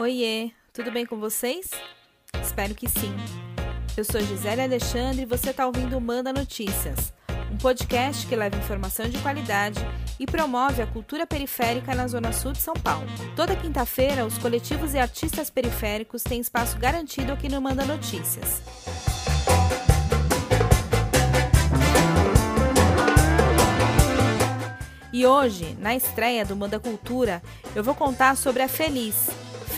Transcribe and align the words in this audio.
Oiê, 0.00 0.50
tudo 0.72 0.90
bem 0.90 1.04
com 1.04 1.20
vocês? 1.20 1.68
Espero 2.42 2.74
que 2.74 2.88
sim. 2.88 3.14
Eu 3.94 4.02
sou 4.02 4.18
Gisele 4.18 4.62
Alexandre 4.62 5.24
e 5.24 5.26
você 5.26 5.50
está 5.50 5.66
ouvindo 5.66 5.94
o 5.94 6.00
Manda 6.00 6.32
Notícias, 6.32 7.12
um 7.52 7.58
podcast 7.58 8.26
que 8.26 8.34
leva 8.34 8.56
informação 8.56 9.06
de 9.10 9.18
qualidade 9.18 9.78
e 10.18 10.24
promove 10.24 10.80
a 10.80 10.86
cultura 10.86 11.26
periférica 11.26 11.94
na 11.94 12.08
Zona 12.08 12.32
Sul 12.32 12.52
de 12.52 12.62
São 12.62 12.72
Paulo. 12.72 13.06
Toda 13.36 13.54
quinta-feira, 13.54 14.24
os 14.24 14.38
coletivos 14.38 14.94
e 14.94 14.98
artistas 14.98 15.50
periféricos 15.50 16.22
têm 16.22 16.40
espaço 16.40 16.78
garantido 16.78 17.34
aqui 17.34 17.50
no 17.50 17.60
Manda 17.60 17.84
Notícias. 17.84 18.62
E 25.12 25.26
hoje, 25.26 25.76
na 25.78 25.94
estreia 25.94 26.46
do 26.46 26.56
Manda 26.56 26.80
Cultura, 26.80 27.42
eu 27.76 27.84
vou 27.84 27.94
contar 27.94 28.38
sobre 28.38 28.62
a 28.62 28.68
Feliz, 28.68 29.28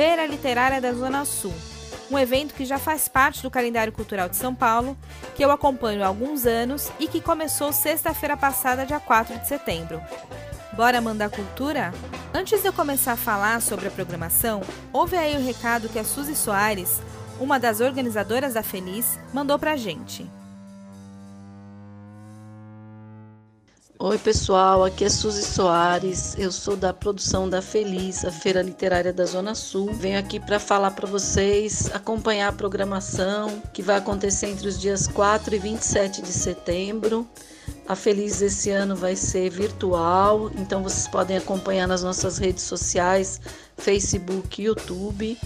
Feira 0.00 0.24
Literária 0.24 0.80
da 0.80 0.94
Zona 0.94 1.26
Sul, 1.26 1.52
um 2.10 2.18
evento 2.18 2.54
que 2.54 2.64
já 2.64 2.78
faz 2.78 3.06
parte 3.06 3.42
do 3.42 3.50
calendário 3.50 3.92
cultural 3.92 4.30
de 4.30 4.36
São 4.36 4.54
Paulo, 4.54 4.96
que 5.34 5.44
eu 5.44 5.50
acompanho 5.50 6.02
há 6.02 6.06
alguns 6.06 6.46
anos 6.46 6.90
e 6.98 7.06
que 7.06 7.20
começou 7.20 7.70
sexta-feira 7.70 8.34
passada, 8.34 8.86
dia 8.86 8.98
4 8.98 9.38
de 9.38 9.46
setembro. 9.46 10.00
Bora 10.72 11.02
mandar 11.02 11.28
cultura? 11.28 11.92
Antes 12.32 12.62
de 12.62 12.68
eu 12.68 12.72
começar 12.72 13.12
a 13.12 13.16
falar 13.16 13.60
sobre 13.60 13.88
a 13.88 13.90
programação, 13.90 14.62
ouve 14.90 15.18
aí 15.18 15.36
o 15.36 15.46
recado 15.46 15.90
que 15.90 15.98
a 15.98 16.04
Suzy 16.04 16.34
Soares, 16.34 17.02
uma 17.38 17.60
das 17.60 17.82
organizadoras 17.82 18.54
da 18.54 18.62
Feliz, 18.62 19.18
mandou 19.34 19.58
pra 19.58 19.76
gente. 19.76 20.26
Oi, 24.02 24.16
pessoal, 24.16 24.82
aqui 24.82 25.04
é 25.04 25.10
Suzy 25.10 25.42
Soares. 25.42 26.34
Eu 26.38 26.50
sou 26.50 26.74
da 26.74 26.90
produção 26.90 27.46
da 27.46 27.60
Feliz, 27.60 28.24
a 28.24 28.32
Feira 28.32 28.62
Literária 28.62 29.12
da 29.12 29.26
Zona 29.26 29.54
Sul. 29.54 29.92
Venho 29.92 30.18
aqui 30.18 30.40
para 30.40 30.58
falar 30.58 30.92
para 30.92 31.06
vocês, 31.06 31.90
acompanhar 31.92 32.48
a 32.48 32.52
programação 32.52 33.62
que 33.74 33.82
vai 33.82 33.98
acontecer 33.98 34.46
entre 34.46 34.66
os 34.66 34.80
dias 34.80 35.06
4 35.06 35.54
e 35.54 35.58
27 35.58 36.22
de 36.22 36.32
setembro. 36.32 37.28
A 37.86 37.94
Feliz 37.94 38.40
esse 38.40 38.70
ano 38.70 38.96
vai 38.96 39.14
ser 39.14 39.50
virtual, 39.50 40.50
então 40.56 40.82
vocês 40.82 41.06
podem 41.06 41.36
acompanhar 41.36 41.86
nas 41.86 42.02
nossas 42.02 42.38
redes 42.38 42.64
sociais, 42.64 43.38
Facebook 43.76 44.62
YouTube. 44.62 45.36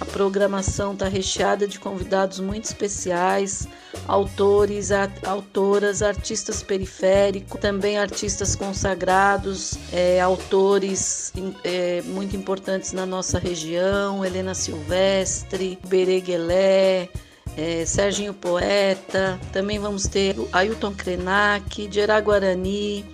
A 0.00 0.04
programação 0.06 0.94
está 0.94 1.08
recheada 1.08 1.68
de 1.68 1.78
convidados 1.78 2.40
muito 2.40 2.64
especiais, 2.64 3.68
autores, 4.08 4.90
autoras, 5.26 6.00
artistas 6.02 6.62
periféricos, 6.62 7.60
também 7.60 7.98
artistas 7.98 8.56
consagrados, 8.56 9.74
é, 9.92 10.18
autores 10.18 11.32
é, 11.62 12.00
muito 12.02 12.34
importantes 12.34 12.94
na 12.94 13.04
nossa 13.04 13.38
região, 13.38 14.24
Helena 14.24 14.54
Silvestre, 14.54 15.78
Bereguelé, 15.86 17.10
é, 17.54 17.84
Serginho 17.84 18.32
Poeta, 18.32 19.38
também 19.52 19.78
vamos 19.78 20.04
ter 20.04 20.34
Ailton 20.50 20.94
Krenak, 20.94 21.88
Gerard 21.92 22.24
Guarani, 22.24 23.04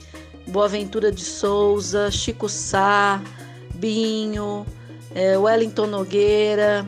Boaventura 0.46 1.10
de 1.10 1.24
Souza, 1.24 2.12
Chico 2.12 2.48
Sá, 2.48 3.20
Binho, 3.74 4.64
é, 5.14 5.36
Wellington 5.36 5.86
Nogueira, 5.86 6.86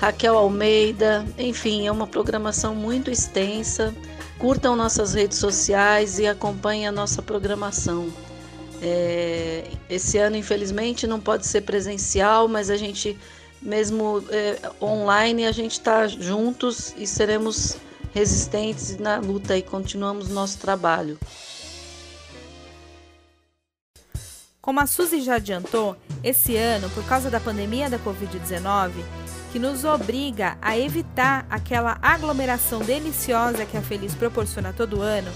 Raquel 0.00 0.36
Almeida, 0.36 1.26
enfim, 1.36 1.86
é 1.86 1.92
uma 1.92 2.06
programação 2.06 2.74
muito 2.74 3.10
extensa. 3.10 3.94
Curtam 4.38 4.76
nossas 4.76 5.14
redes 5.14 5.38
sociais 5.38 6.18
e 6.20 6.26
acompanhem 6.26 6.86
a 6.86 6.92
nossa 6.92 7.20
programação. 7.20 8.08
É, 8.80 9.64
esse 9.90 10.18
ano, 10.18 10.36
infelizmente, 10.36 11.06
não 11.06 11.18
pode 11.18 11.46
ser 11.46 11.62
presencial, 11.62 12.46
mas 12.46 12.70
a 12.70 12.76
gente, 12.76 13.18
mesmo 13.60 14.22
é, 14.30 14.56
online, 14.80 15.44
a 15.46 15.52
gente 15.52 15.72
está 15.72 16.06
juntos 16.06 16.94
e 16.96 17.04
seremos 17.04 17.76
resistentes 18.14 18.96
na 18.98 19.18
luta 19.18 19.56
e 19.56 19.62
continuamos 19.62 20.28
nosso 20.28 20.58
trabalho. 20.58 21.18
Como 24.68 24.80
a 24.80 24.86
Suzy 24.86 25.22
já 25.22 25.36
adiantou, 25.36 25.96
esse 26.22 26.54
ano, 26.54 26.90
por 26.90 27.02
causa 27.06 27.30
da 27.30 27.40
pandemia 27.40 27.88
da 27.88 27.98
Covid-19, 27.98 28.92
que 29.50 29.58
nos 29.58 29.82
obriga 29.82 30.58
a 30.60 30.76
evitar 30.76 31.46
aquela 31.48 31.96
aglomeração 32.02 32.80
deliciosa 32.80 33.64
que 33.64 33.78
a 33.78 33.80
Feliz 33.80 34.14
proporciona 34.14 34.74
todo 34.74 35.00
ano, 35.00 35.32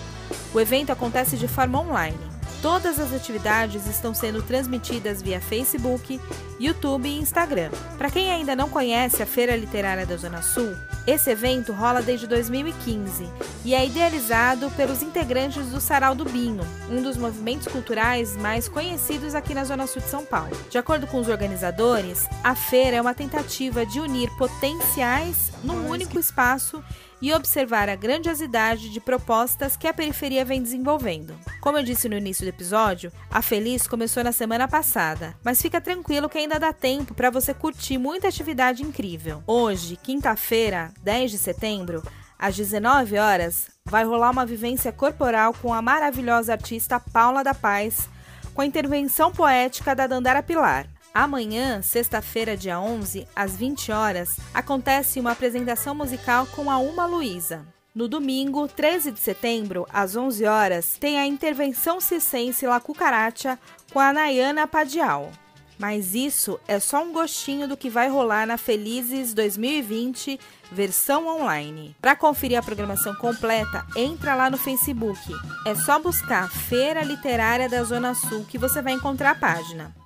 o 0.52 0.60
evento 0.60 0.92
acontece 0.92 1.38
de 1.38 1.48
forma 1.48 1.80
online. 1.80 2.18
Todas 2.60 3.00
as 3.00 3.10
atividades 3.10 3.86
estão 3.86 4.12
sendo 4.12 4.42
transmitidas 4.42 5.22
via 5.22 5.40
Facebook, 5.40 6.20
YouTube 6.60 7.08
e 7.08 7.18
Instagram. 7.18 7.70
Para 7.96 8.10
quem 8.10 8.30
ainda 8.30 8.54
não 8.54 8.68
conhece 8.68 9.22
a 9.22 9.26
Feira 9.26 9.56
Literária 9.56 10.04
da 10.04 10.18
Zona 10.18 10.42
Sul, 10.42 10.76
esse 11.06 11.30
evento 11.30 11.72
rola 11.72 12.00
desde 12.00 12.26
2015 12.26 13.28
e 13.64 13.74
é 13.74 13.86
idealizado 13.86 14.70
pelos 14.72 15.02
integrantes 15.02 15.66
do 15.66 15.80
Sarau 15.80 16.14
do 16.14 16.24
Binho, 16.24 16.64
um 16.90 17.02
dos 17.02 17.16
movimentos 17.16 17.66
culturais 17.66 18.36
mais 18.36 18.68
conhecidos 18.68 19.34
aqui 19.34 19.54
na 19.54 19.64
Zona 19.64 19.86
Sul 19.86 20.02
de 20.02 20.08
São 20.08 20.24
Paulo. 20.24 20.56
De 20.70 20.78
acordo 20.78 21.06
com 21.06 21.18
os 21.18 21.28
organizadores, 21.28 22.28
a 22.42 22.54
feira 22.54 22.96
é 22.96 23.00
uma 23.00 23.14
tentativa 23.14 23.84
de 23.84 24.00
unir 24.00 24.30
potenciais 24.36 25.52
num 25.62 25.88
único 25.88 26.18
espaço 26.18 26.82
e 27.22 27.32
observar 27.32 27.88
a 27.88 27.94
grandiosidade 27.94 28.90
de 28.90 29.00
propostas 29.00 29.76
que 29.76 29.86
a 29.86 29.94
periferia 29.94 30.44
vem 30.44 30.60
desenvolvendo. 30.60 31.38
Como 31.60 31.78
eu 31.78 31.84
disse 31.84 32.08
no 32.08 32.18
início 32.18 32.44
do 32.44 32.48
episódio, 32.48 33.12
a 33.30 33.40
Feliz 33.40 33.86
começou 33.86 34.24
na 34.24 34.32
semana 34.32 34.66
passada, 34.66 35.36
mas 35.44 35.62
fica 35.62 35.80
tranquilo 35.80 36.28
que 36.28 36.36
ainda 36.36 36.58
dá 36.58 36.72
tempo 36.72 37.14
para 37.14 37.30
você 37.30 37.54
curtir 37.54 37.96
muita 37.96 38.26
atividade 38.26 38.82
incrível. 38.82 39.40
Hoje, 39.46 39.96
quinta-feira, 39.96 40.92
10 41.04 41.30
de 41.30 41.38
setembro, 41.38 42.02
às 42.36 42.56
19 42.56 43.16
horas, 43.18 43.70
vai 43.84 44.04
rolar 44.04 44.30
uma 44.30 44.44
vivência 44.44 44.90
corporal 44.90 45.54
com 45.54 45.72
a 45.72 45.80
maravilhosa 45.80 46.52
artista 46.52 46.98
Paula 46.98 47.44
da 47.44 47.54
Paz, 47.54 48.08
com 48.52 48.62
a 48.62 48.66
intervenção 48.66 49.30
poética 49.30 49.94
da 49.94 50.08
Dandara 50.08 50.42
Pilar. 50.42 50.88
Amanhã, 51.14 51.82
sexta-feira, 51.82 52.56
dia 52.56 52.80
11, 52.80 53.28
às 53.36 53.54
20 53.54 53.92
horas, 53.92 54.30
acontece 54.54 55.20
uma 55.20 55.32
apresentação 55.32 55.94
musical 55.94 56.46
com 56.46 56.70
a 56.70 56.78
Uma 56.78 57.04
Luísa. 57.04 57.66
No 57.94 58.08
domingo, 58.08 58.66
13 58.66 59.12
de 59.12 59.20
setembro, 59.20 59.86
às 59.92 60.16
11 60.16 60.46
horas, 60.46 60.96
tem 60.98 61.18
a 61.18 61.26
intervenção 61.26 62.00
circense 62.00 62.66
La 62.66 62.80
Cucaracha 62.80 63.58
com 63.92 64.00
a 64.00 64.10
Nayana 64.10 64.66
Padial. 64.66 65.30
Mas 65.78 66.14
isso 66.14 66.58
é 66.66 66.78
só 66.78 67.02
um 67.02 67.12
gostinho 67.12 67.68
do 67.68 67.76
que 67.76 67.90
vai 67.90 68.08
rolar 68.08 68.46
na 68.46 68.56
Felizes 68.56 69.34
2020 69.34 70.40
versão 70.70 71.26
online. 71.26 71.94
Para 72.00 72.16
conferir 72.16 72.58
a 72.58 72.62
programação 72.62 73.14
completa, 73.16 73.84
entra 73.94 74.34
lá 74.34 74.48
no 74.48 74.56
Facebook. 74.56 75.20
É 75.66 75.74
só 75.74 75.98
buscar 75.98 76.48
Feira 76.48 77.02
Literária 77.02 77.68
da 77.68 77.82
Zona 77.82 78.14
Sul 78.14 78.46
que 78.48 78.56
você 78.56 78.80
vai 78.80 78.94
encontrar 78.94 79.32
a 79.32 79.34
página. 79.34 80.01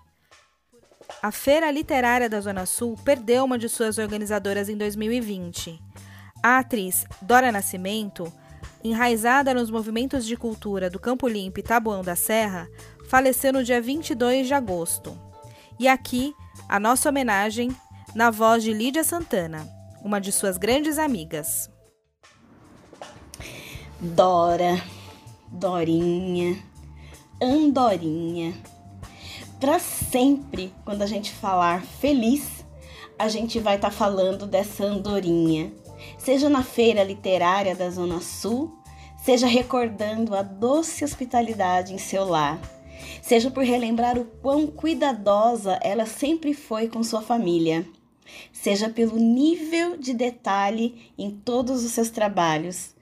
A 1.26 1.32
Feira 1.32 1.72
Literária 1.72 2.30
da 2.30 2.40
Zona 2.40 2.64
Sul 2.66 2.96
perdeu 3.04 3.44
uma 3.44 3.58
de 3.58 3.68
suas 3.68 3.98
organizadoras 3.98 4.68
em 4.68 4.76
2020. 4.76 5.82
A 6.40 6.58
atriz 6.58 7.04
Dora 7.20 7.50
Nascimento, 7.50 8.32
enraizada 8.84 9.52
nos 9.52 9.68
movimentos 9.68 10.24
de 10.24 10.36
cultura 10.36 10.88
do 10.88 11.00
Campo 11.00 11.26
Limpo 11.26 11.58
e 11.58 11.64
Taboão 11.64 12.04
da 12.04 12.14
Serra, 12.14 12.68
faleceu 13.08 13.52
no 13.52 13.64
dia 13.64 13.82
22 13.82 14.46
de 14.46 14.54
agosto. 14.54 15.18
E 15.80 15.88
aqui, 15.88 16.32
a 16.68 16.78
nossa 16.78 17.08
homenagem 17.08 17.76
na 18.14 18.30
voz 18.30 18.62
de 18.62 18.72
Lídia 18.72 19.02
Santana, 19.02 19.68
uma 20.04 20.20
de 20.20 20.30
suas 20.30 20.56
grandes 20.56 20.96
amigas. 20.96 21.68
Dora, 24.00 24.80
Dorinha, 25.50 26.56
Andorinha 27.42 28.54
para 29.58 29.78
sempre, 29.78 30.72
quando 30.84 31.02
a 31.02 31.06
gente 31.06 31.32
falar 31.32 31.82
feliz, 31.82 32.64
a 33.18 33.28
gente 33.28 33.58
vai 33.58 33.76
estar 33.76 33.90
tá 33.90 33.94
falando 33.94 34.46
dessa 34.46 34.84
andorinha. 34.84 35.72
Seja 36.18 36.48
na 36.48 36.62
feira 36.62 37.02
literária 37.02 37.74
da 37.74 37.88
Zona 37.88 38.20
Sul, 38.20 38.76
seja 39.24 39.46
recordando 39.46 40.34
a 40.34 40.42
doce 40.42 41.02
hospitalidade 41.02 41.94
em 41.94 41.98
seu 41.98 42.26
lar, 42.26 42.60
seja 43.22 43.50
por 43.50 43.64
relembrar 43.64 44.18
o 44.18 44.26
quão 44.26 44.66
cuidadosa 44.66 45.78
ela 45.82 46.04
sempre 46.04 46.52
foi 46.52 46.88
com 46.88 47.02
sua 47.02 47.22
família, 47.22 47.86
seja 48.52 48.90
pelo 48.90 49.16
nível 49.16 49.96
de 49.96 50.12
detalhe 50.12 51.10
em 51.16 51.30
todos 51.30 51.82
os 51.82 51.92
seus 51.92 52.10
trabalhos 52.10 52.94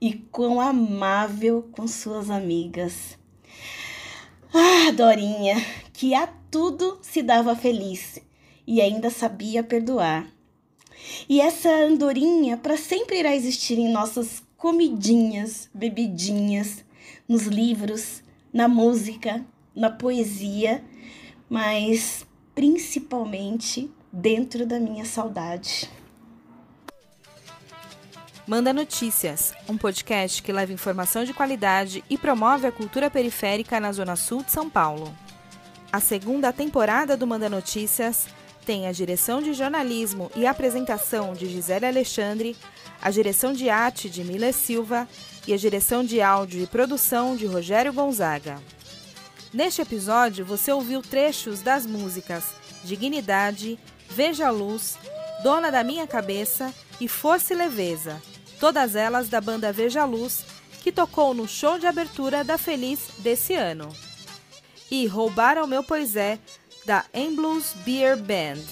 e 0.00 0.14
quão 0.14 0.60
amável 0.60 1.68
com 1.70 1.86
suas 1.86 2.30
amigas. 2.30 3.19
Ah, 4.52 4.90
Dorinha, 4.90 5.64
que 5.92 6.12
a 6.12 6.26
tudo 6.26 6.98
se 7.02 7.22
dava 7.22 7.54
feliz 7.54 8.18
e 8.66 8.80
ainda 8.80 9.08
sabia 9.08 9.62
perdoar. 9.62 10.26
E 11.28 11.40
essa 11.40 11.68
andorinha 11.68 12.56
para 12.56 12.76
sempre 12.76 13.20
irá 13.20 13.34
existir 13.34 13.78
em 13.78 13.92
nossas 13.92 14.42
comidinhas, 14.56 15.70
bebidinhas, 15.72 16.84
nos 17.28 17.44
livros, 17.44 18.24
na 18.52 18.66
música, 18.66 19.46
na 19.74 19.88
poesia, 19.88 20.84
mas 21.48 22.26
principalmente 22.52 23.88
dentro 24.12 24.66
da 24.66 24.80
minha 24.80 25.04
saudade. 25.04 25.88
Manda 28.50 28.72
Notícias, 28.72 29.54
um 29.68 29.78
podcast 29.78 30.42
que 30.42 30.52
leva 30.52 30.72
informação 30.72 31.22
de 31.22 31.32
qualidade 31.32 32.02
e 32.10 32.18
promove 32.18 32.66
a 32.66 32.72
cultura 32.72 33.08
periférica 33.08 33.78
na 33.78 33.92
Zona 33.92 34.16
Sul 34.16 34.42
de 34.42 34.50
São 34.50 34.68
Paulo. 34.68 35.16
A 35.92 36.00
segunda 36.00 36.52
temporada 36.52 37.16
do 37.16 37.28
Manda 37.28 37.48
Notícias 37.48 38.26
tem 38.66 38.88
a 38.88 38.92
direção 38.92 39.40
de 39.40 39.52
jornalismo 39.52 40.32
e 40.34 40.48
apresentação 40.48 41.32
de 41.32 41.48
Gisele 41.48 41.86
Alexandre, 41.86 42.56
a 43.00 43.08
direção 43.08 43.52
de 43.52 43.70
arte 43.70 44.10
de 44.10 44.24
Mila 44.24 44.52
Silva 44.52 45.06
e 45.46 45.54
a 45.54 45.56
direção 45.56 46.04
de 46.04 46.20
áudio 46.20 46.60
e 46.60 46.66
produção 46.66 47.36
de 47.36 47.46
Rogério 47.46 47.92
Gonzaga. 47.92 48.60
Neste 49.54 49.80
episódio, 49.80 50.44
você 50.44 50.72
ouviu 50.72 51.02
trechos 51.02 51.60
das 51.60 51.86
músicas 51.86 52.46
Dignidade, 52.82 53.78
Veja 54.08 54.48
a 54.48 54.50
Luz, 54.50 54.98
Dona 55.44 55.70
da 55.70 55.84
Minha 55.84 56.04
Cabeça 56.04 56.74
e 57.00 57.06
Força 57.06 57.54
e 57.54 57.56
Leveza, 57.56 58.20
todas 58.60 58.94
elas 58.94 59.28
da 59.28 59.40
banda 59.40 59.72
Veja 59.72 60.04
Luz, 60.04 60.44
que 60.82 60.92
tocou 60.92 61.34
no 61.34 61.48
show 61.48 61.78
de 61.78 61.86
abertura 61.86 62.44
da 62.44 62.58
Feliz 62.58 63.00
desse 63.18 63.54
ano. 63.54 63.88
E 64.90 65.06
Roubaram 65.06 65.66
Meu 65.66 65.82
Pois 65.82 66.14
É, 66.14 66.38
da 66.84 67.04
Emblues 67.14 67.72
Beer 67.84 68.16
Band. 68.16 68.62